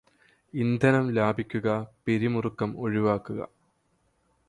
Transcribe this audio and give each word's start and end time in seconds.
ഇന്ധനം 0.53 1.05
ലാഭിക്കുക 1.09 1.67
പിരിമുറക്കം 2.05 2.71
ഒഴിവാക്കുക 2.77 3.41